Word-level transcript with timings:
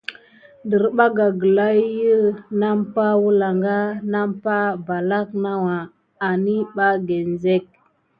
Derbaga 0.69 1.27
gla 1.41 1.67
i 1.81 1.85
nəmpa 2.59 3.05
wəlanga 3.23 3.77
nampa 4.11 4.57
balak 4.85 5.29
nawa 5.43 5.75
awaniɓa 6.25 6.87
ginzek. 7.07 7.65